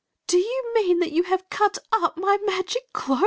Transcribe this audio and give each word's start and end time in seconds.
"Do 0.27 0.39
you 0.39 0.71
mean 0.73 0.97
that 0.97 1.11
you 1.11 1.21
have 1.21 1.47
cut 1.51 1.77
up 1.91 2.17
my 2.17 2.39
magic 2.43 2.91
ckdt?" 2.91 3.19